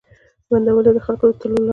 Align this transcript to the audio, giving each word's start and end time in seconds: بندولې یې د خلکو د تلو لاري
بندولې 0.49 0.89
یې 0.91 0.95
د 0.95 0.99
خلکو 1.05 1.23
د 1.29 1.33
تلو 1.39 1.57
لاري 1.59 1.69